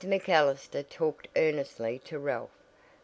MacAllister 0.03 0.81
talked 0.81 1.27
earnestly 1.35 1.99
to 2.05 2.17
Ralph. 2.17 2.49